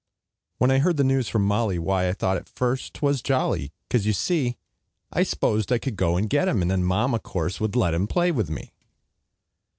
[0.57, 3.71] When I heard the news from Molly, Why, I thought at first 't was jolly,
[3.87, 4.57] 'Cause, you see,
[5.13, 8.07] I s'posed I could go and get him And then Mama, course, would let him
[8.07, 8.73] Play with me.